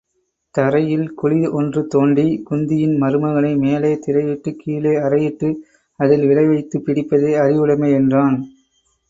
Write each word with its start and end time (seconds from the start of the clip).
தரையில் 0.55 1.13
குழி 1.13 1.47
ஒன்றுதோண்டிக் 1.49 2.41
குந்தியின் 2.49 2.95
மருமகனை 2.97 3.57
மேலே 3.57 3.99
திரையிட்டுக் 4.07 4.57
கீழே 4.57 4.93
அறையிட்டு 4.99 5.49
அதில் 5.99 6.25
விழவைத்துப் 6.25 6.85
பிடிப்பதே 6.85 7.33
அறிவுடமை 7.35 7.91
என்றான். 7.91 8.37